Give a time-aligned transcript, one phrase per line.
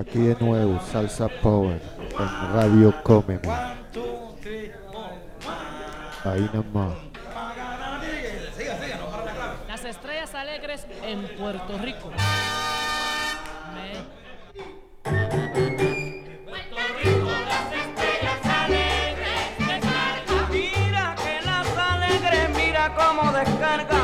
[0.00, 1.78] Aquí de nuevo, Salsa Power
[2.18, 3.46] en Radio Cómeme.
[6.24, 6.94] Ahí nomás.
[9.68, 12.10] Las estrellas alegres en Puerto Rico.
[20.50, 23.99] Mira que las alegres, mira cómo descarga.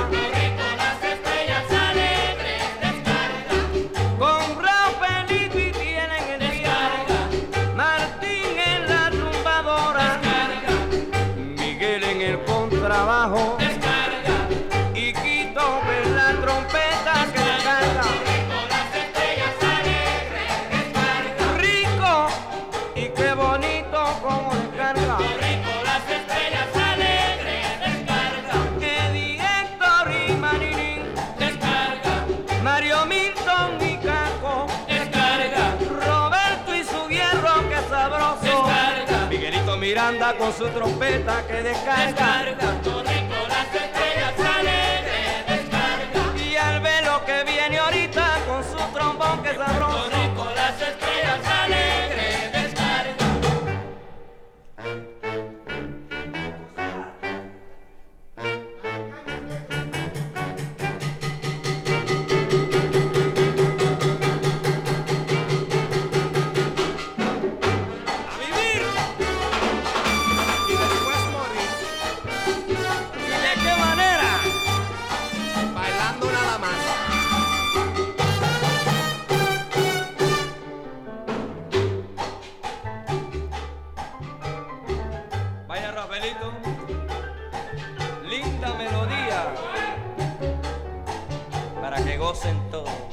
[40.57, 42.07] Su trompeta que descarga.
[42.07, 42.71] Descarga.
[42.83, 44.35] Rico las estrellas
[45.47, 46.43] descarga.
[46.43, 50.09] Y al velo que viene ahorita con su trombón que sabroso.
[50.11, 52.46] Rico las estrellas alegres descarga.
[91.97, 93.06] Para que gocen todos.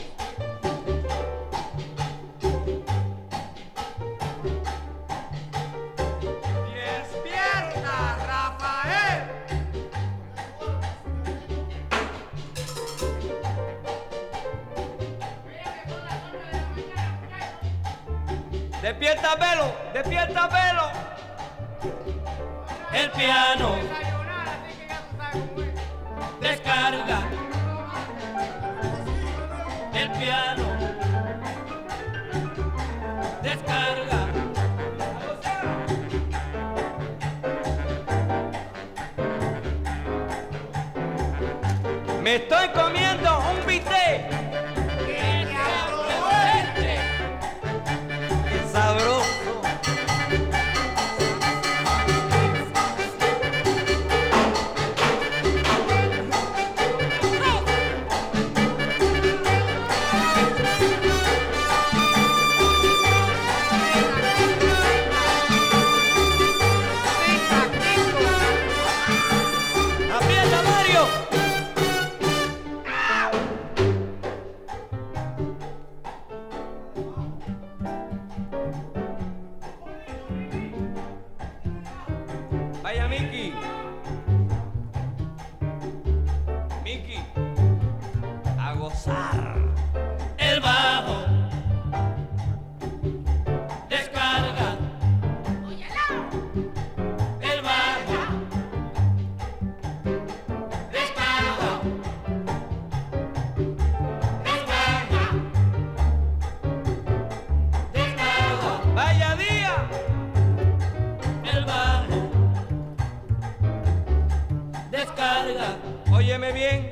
[116.33, 116.89] Óyeme bien,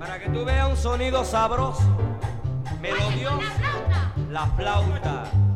[0.00, 1.96] para que tú veas un sonido sabroso,
[2.80, 3.40] melodioso,
[4.30, 5.30] la flauta.
[5.30, 5.47] Y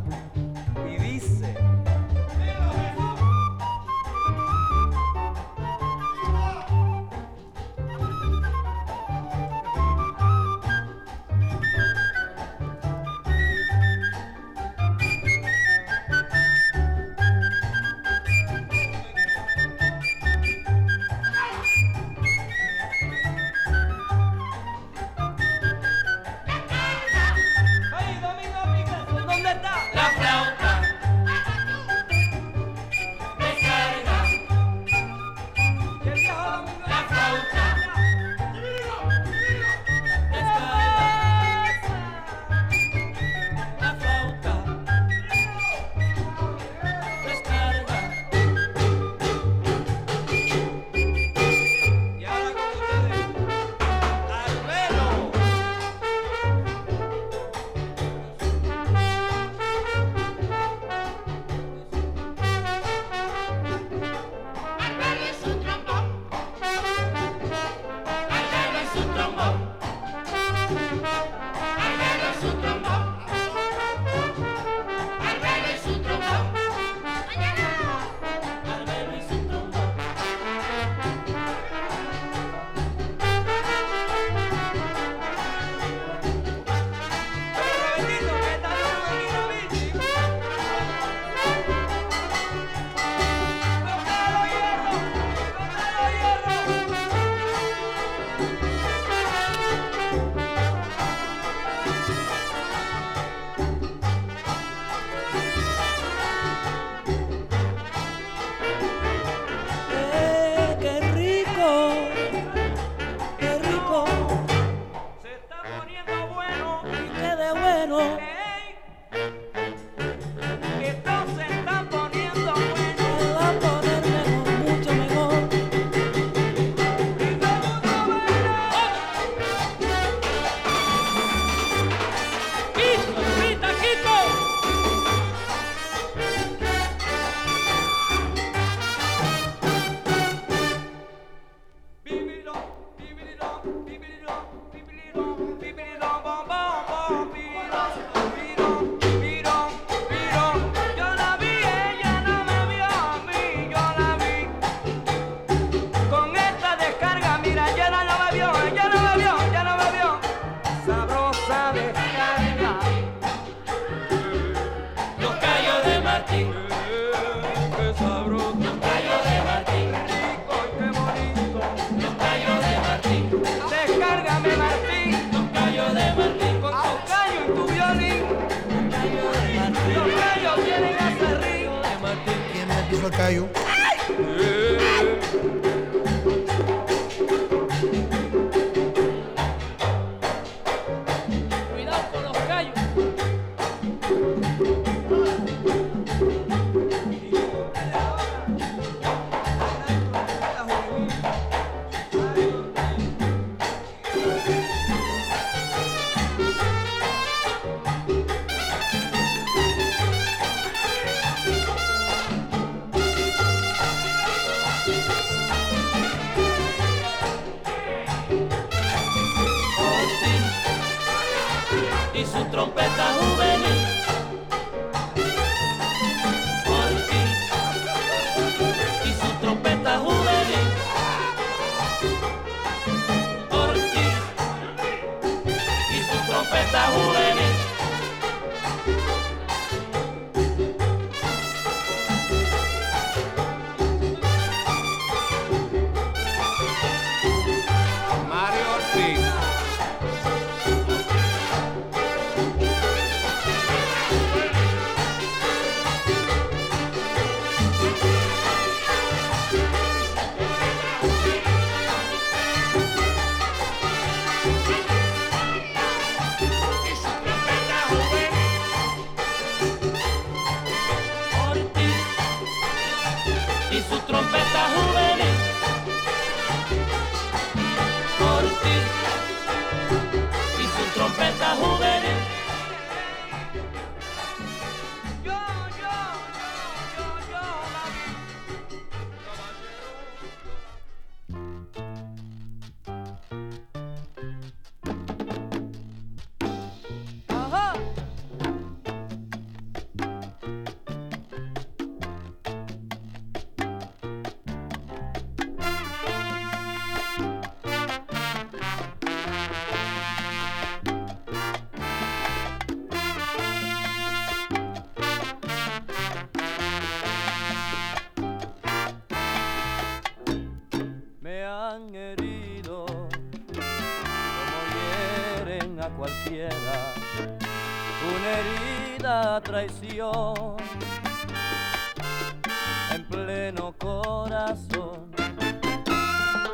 [222.63, 223.32] trompeta.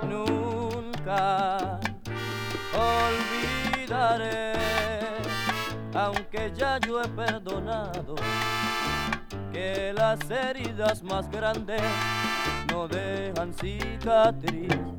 [0.09, 1.81] Nunca
[2.73, 4.53] olvidaré,
[5.95, 8.15] aunque ya yo he perdonado,
[9.53, 11.83] que las heridas más grandes
[12.71, 14.98] no dejan cicatriz.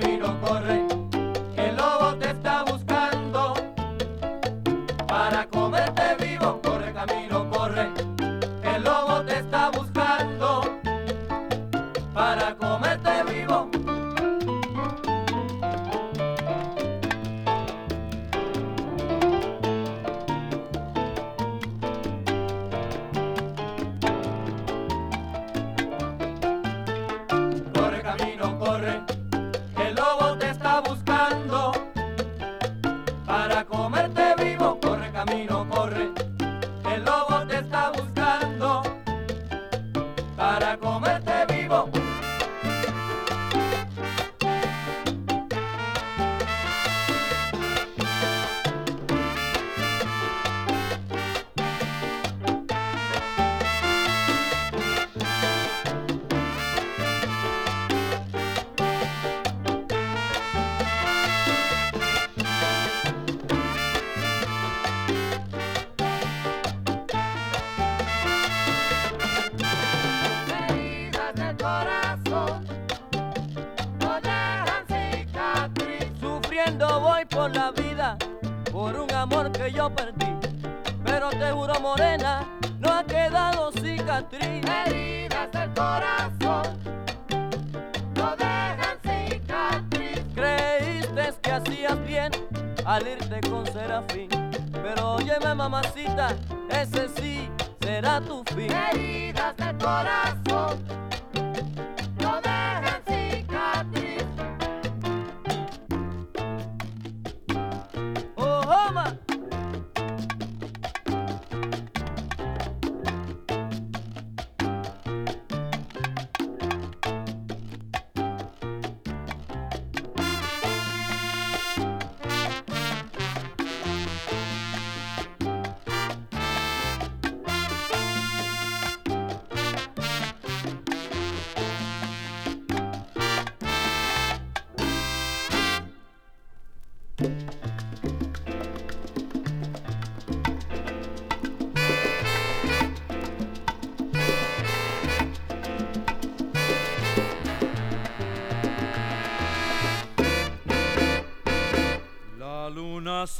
[0.00, 0.89] camino correcto.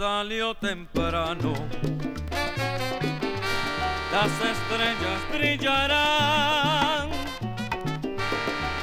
[0.01, 1.53] salió temprano.
[4.11, 7.11] Las estrellas brillarán,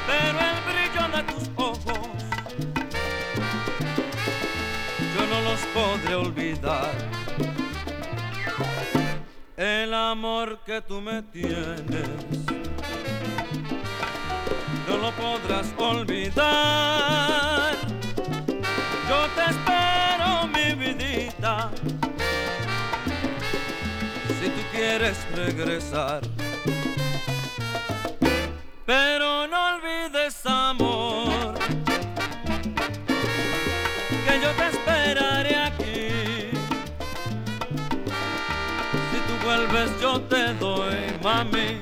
[0.05, 2.07] pero el brillo de tus ojos
[5.15, 6.93] yo no los podré olvidar.
[9.57, 12.09] El amor que tú me tienes
[14.87, 17.76] no lo podrás olvidar.
[24.39, 26.21] si tú quieres regresar.
[28.85, 31.53] Pero no olvides, amor,
[34.25, 36.51] que yo te esperaré aquí.
[39.11, 41.79] Si tú vuelves, yo te doy, mami,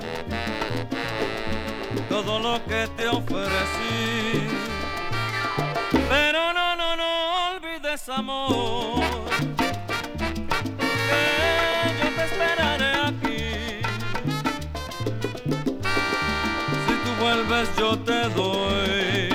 [2.09, 4.47] todo lo que te ofrecí.
[6.09, 9.04] Pero no, no, no olvides, amor.
[17.35, 19.34] tal vez yo te doy.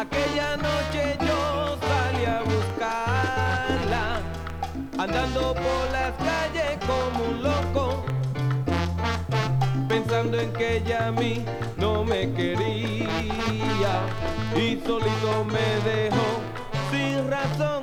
[0.00, 4.22] Aquella noche yo salí a buscarla,
[4.96, 8.02] andando por las calles como un loco,
[9.90, 11.44] pensando en que ella a mí
[11.76, 13.92] no me quería
[14.56, 16.28] y solito me dejó
[16.90, 17.79] sin razón.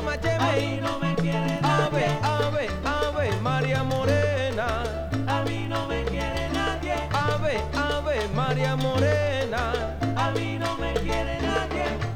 [0.00, 0.80] yema, yema.
[0.80, 1.62] No me quiere nadie.
[1.62, 4.84] Ave, ave, ave, María Morena.
[5.26, 6.94] A mí no me quiere nadie.
[7.12, 9.96] Ave, ave, María Morena.
[10.16, 12.09] A mí no me quiere nadie.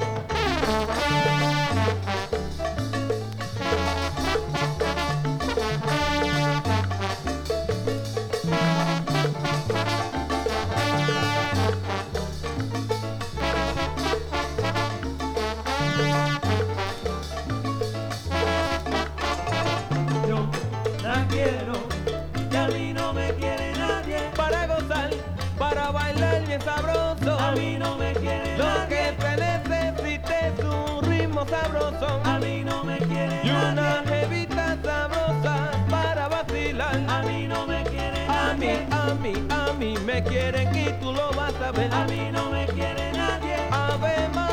[39.24, 41.92] Mí, a mí, a me quieren y tú lo vas a ver.
[41.92, 43.56] A mí no me quiere nadie.
[43.70, 44.43] María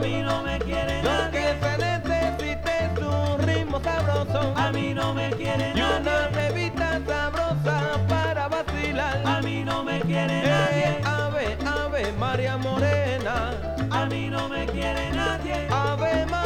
[0.00, 1.22] mí no me quiere nadie.
[1.24, 4.54] Lo que se necesite es un ritmo sabroso.
[4.56, 5.82] A mí no me quiere nadie.
[5.82, 9.22] Y una revista sabrosa para vacilar.
[9.24, 11.00] A mí no me quiere nadie.
[11.04, 13.52] Ave, ave, María Morena.
[13.90, 15.68] A mí no me quiere nadie.
[15.70, 16.39] Ave María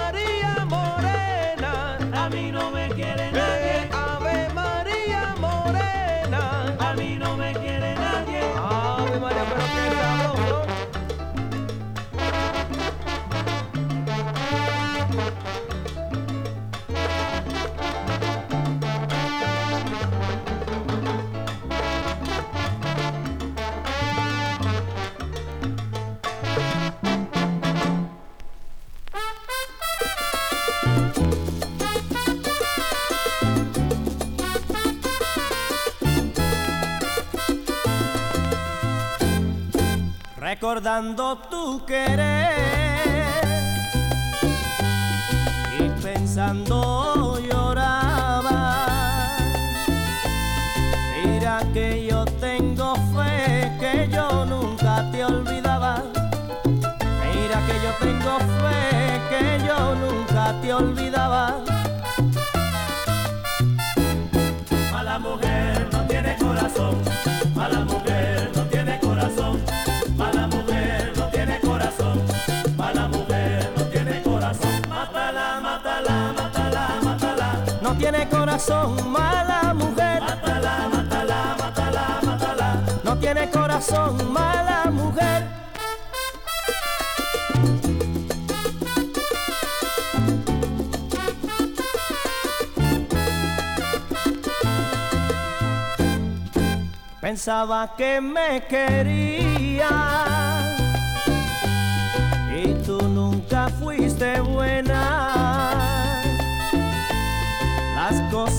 [40.64, 42.54] recordando tu querer
[45.78, 48.86] y pensando lloraba.
[51.22, 56.02] Mira que yo tengo fe que yo nunca te olvidaba.
[56.64, 61.73] Mira que yo tengo fe que yo nunca te olvidaba.
[78.14, 80.20] Tiene corazón, mala mujer.
[80.22, 82.80] mátala, mátala, mátala, mátala.
[83.02, 85.42] No tiene corazón, mala mujer.
[97.20, 99.88] Pensaba que me quería
[102.54, 104.40] y tú nunca fuiste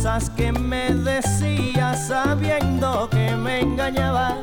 [0.06, 4.36] cosas que me decías sabiendo que me engañabas.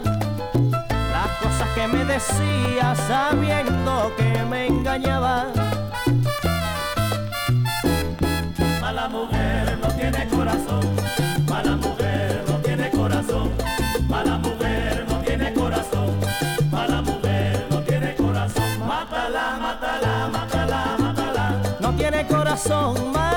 [1.12, 5.46] Las cosas que me decías sabiendo que me engañabas.
[8.80, 10.84] Mala mujer no tiene corazón,
[11.48, 13.52] mala mujer no tiene corazón,
[14.08, 16.10] mala mujer no tiene corazón,
[16.72, 18.64] mala mujer no tiene corazón.
[18.84, 23.32] Mátala, mátala, mátala, mátala, No tiene corazón, mala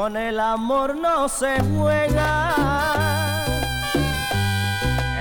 [0.00, 2.54] Con el amor no se juega,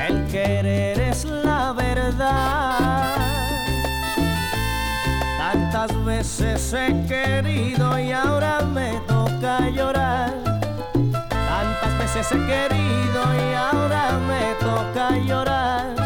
[0.07, 3.13] el querer es la verdad.
[5.38, 10.34] Tantas veces he querido y ahora me toca llorar.
[11.27, 15.98] Tantas veces he querido y ahora me toca llorar.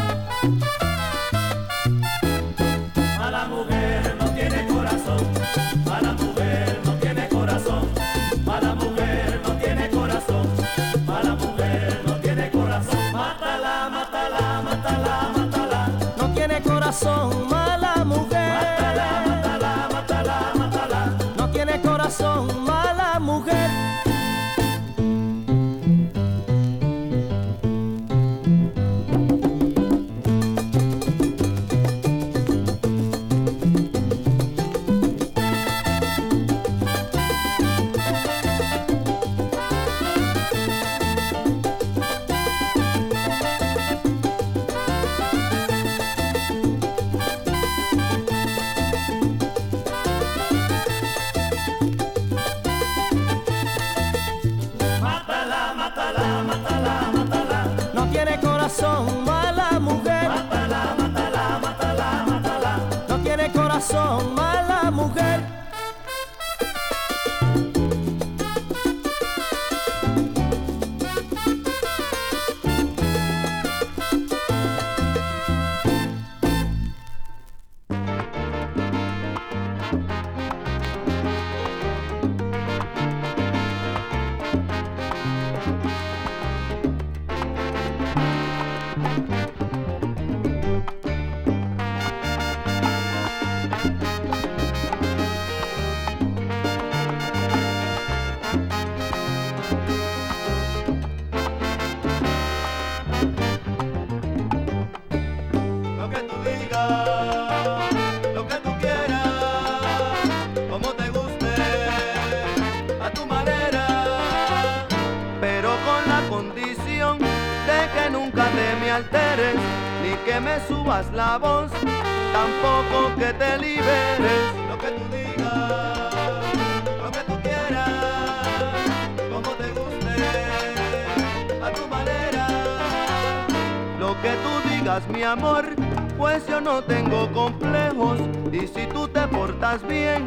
[136.64, 138.18] no tengo complejos
[138.50, 140.26] y si tú te portas bien,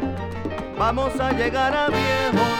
[0.77, 2.57] vamos a llegar a viejos.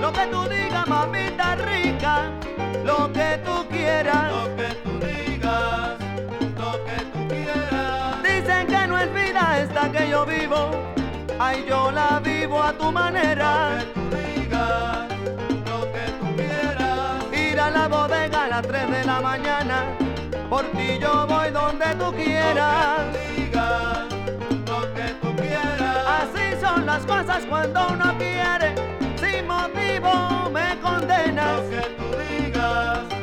[0.00, 2.30] Lo que tú digas, mamita rica,
[2.84, 4.32] lo que tú quieras.
[4.32, 5.98] Lo que tú digas,
[6.56, 8.22] lo que tú quieras.
[8.22, 10.70] Dicen que no es vida esta que yo vivo,
[11.40, 13.80] ay yo la vivo a tu manera.
[17.62, 19.96] a la bodega a las 3 de la mañana.
[20.50, 23.06] Por ti yo voy donde tú quieras.
[24.64, 25.96] Donde tú quieras.
[26.18, 28.74] Así son las cosas cuando uno quiere.
[29.16, 31.62] Sin motivo me condenas.
[31.62, 33.21] Lo que tú digas.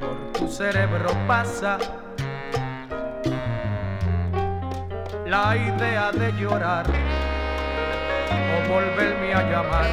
[0.00, 1.78] por tu cerebro pasa.
[5.26, 6.86] La idea de llorar
[8.30, 9.86] o volverme a llamar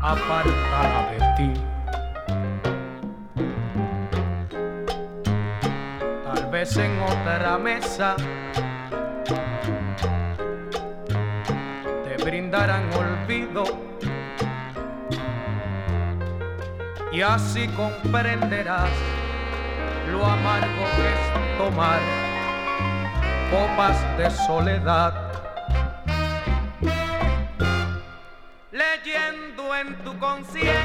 [0.00, 1.52] apartada de ti.
[6.24, 8.16] Tal vez en otra mesa
[17.38, 18.90] así comprenderás
[20.10, 21.22] lo amargo que es
[21.56, 22.00] tomar
[23.48, 25.14] copas de soledad.
[28.72, 30.77] Leyendo en tu conciencia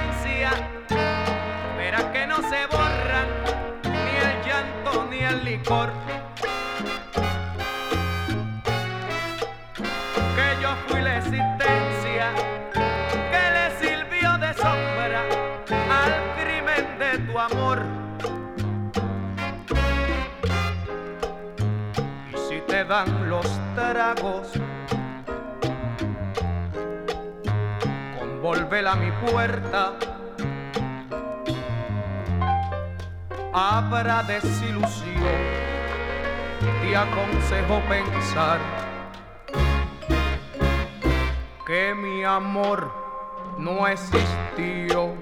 [33.69, 35.39] habrá desilusión,
[36.81, 38.59] te aconsejo pensar
[41.65, 42.91] que mi amor
[43.57, 45.15] no existió.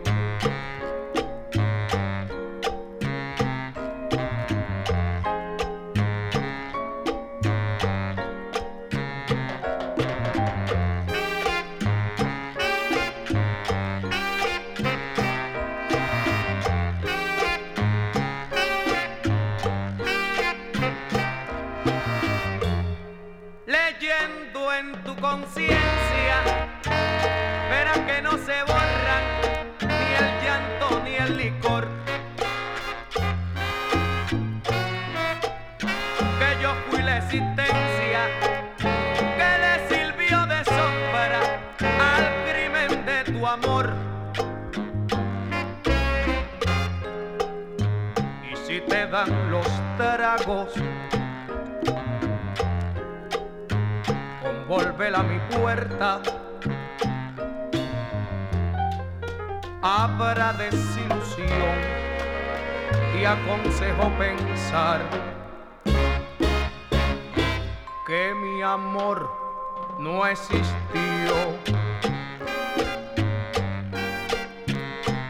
[70.32, 71.36] existió.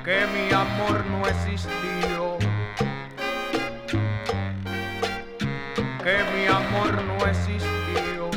[0.03, 2.37] Que mi amor no existió.
[6.03, 8.29] Que mi amor no existió.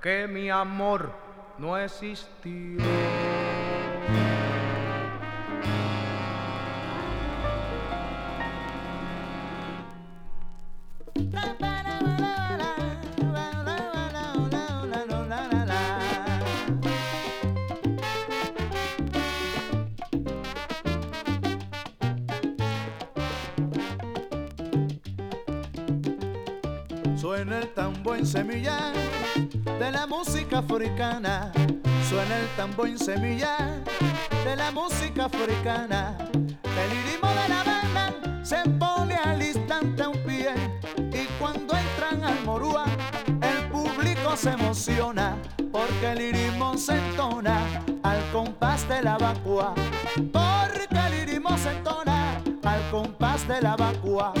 [0.00, 1.10] Que mi amor
[1.58, 2.85] no existió.
[27.16, 28.92] Suena el tambor en semilla
[29.78, 31.50] de la música africana.
[32.10, 33.82] Suena el tambor en semilla
[34.44, 36.18] de la música africana.
[36.34, 40.50] El ritmo de la banda se pone al instante a un pie.
[40.98, 42.84] Y cuando entran al morúa,
[43.26, 45.36] el público se emociona.
[45.72, 49.74] Porque el ritmo se entona al compás de la vacua.
[50.14, 54.34] Porque el ritmo se entona al compás de la vacua.